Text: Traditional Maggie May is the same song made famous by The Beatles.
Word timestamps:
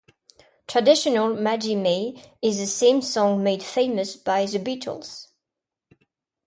Traditional 0.65 1.35
Maggie 1.35 1.75
May 1.75 2.23
is 2.41 2.57
the 2.57 2.65
same 2.65 3.03
song 3.03 3.43
made 3.43 3.61
famous 3.61 4.15
by 4.15 4.47
The 4.47 4.57
Beatles. 4.57 5.27